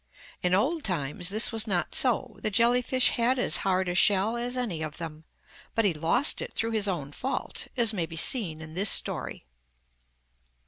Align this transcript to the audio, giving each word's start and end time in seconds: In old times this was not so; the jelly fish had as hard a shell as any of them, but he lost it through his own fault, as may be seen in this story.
In 0.41 0.55
old 0.55 0.83
times 0.83 1.29
this 1.29 1.51
was 1.51 1.67
not 1.67 1.93
so; 1.93 2.39
the 2.41 2.49
jelly 2.49 2.81
fish 2.81 3.09
had 3.09 3.37
as 3.37 3.57
hard 3.57 3.87
a 3.87 3.93
shell 3.93 4.35
as 4.35 4.57
any 4.57 4.81
of 4.81 4.97
them, 4.97 5.25
but 5.75 5.85
he 5.85 5.93
lost 5.93 6.41
it 6.41 6.55
through 6.55 6.71
his 6.71 6.87
own 6.87 7.11
fault, 7.11 7.67
as 7.77 7.93
may 7.93 8.07
be 8.07 8.17
seen 8.17 8.61
in 8.63 8.73
this 8.73 8.89
story. 8.89 9.45